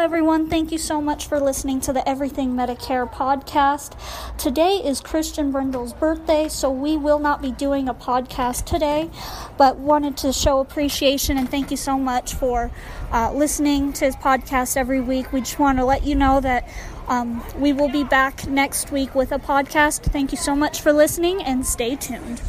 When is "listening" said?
1.38-1.78, 13.34-13.92, 20.94-21.42